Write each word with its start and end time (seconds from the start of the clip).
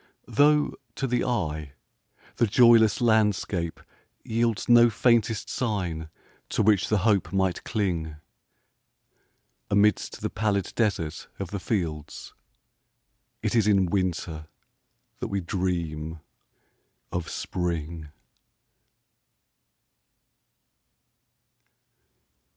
Though, 0.27 0.73
to 0.95 1.05
the 1.05 1.23
eye, 1.23 1.73
the 2.37 2.47
joyless 2.47 3.01
landscape 3.01 3.79
yieldsNo 4.25 4.91
faintest 4.91 5.47
sign 5.47 6.09
to 6.49 6.63
which 6.63 6.89
the 6.89 6.97
hope 7.05 7.31
might 7.31 7.63
cling,—Amidst 7.63 10.21
the 10.21 10.31
pallid 10.31 10.73
desert 10.75 11.27
of 11.37 11.51
the 11.51 11.59
fields,—It 11.59 12.33
is 13.53 13.67
in 13.67 13.85
Winter 13.91 14.47
that 15.19 15.27
we 15.27 15.39
dream 15.39 16.19
of 17.11 17.29
Spring. 17.29 18.09